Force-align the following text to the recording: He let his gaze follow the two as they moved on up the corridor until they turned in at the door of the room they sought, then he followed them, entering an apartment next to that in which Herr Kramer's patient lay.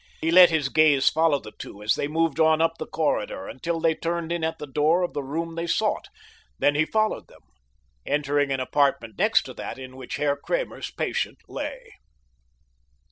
He 0.19 0.31
let 0.31 0.49
his 0.49 0.69
gaze 0.69 1.09
follow 1.11 1.39
the 1.39 1.51
two 1.59 1.83
as 1.83 1.93
they 1.93 2.07
moved 2.07 2.39
on 2.39 2.59
up 2.59 2.79
the 2.79 2.87
corridor 2.87 3.47
until 3.47 3.79
they 3.79 3.93
turned 3.93 4.31
in 4.31 4.43
at 4.43 4.57
the 4.57 4.65
door 4.65 5.03
of 5.03 5.13
the 5.13 5.21
room 5.21 5.53
they 5.53 5.67
sought, 5.67 6.07
then 6.57 6.73
he 6.73 6.85
followed 6.85 7.27
them, 7.27 7.41
entering 8.03 8.49
an 8.49 8.59
apartment 8.59 9.19
next 9.19 9.43
to 9.43 9.53
that 9.53 9.77
in 9.77 9.95
which 9.95 10.15
Herr 10.15 10.35
Kramer's 10.35 10.89
patient 10.89 11.37
lay. 11.47 11.91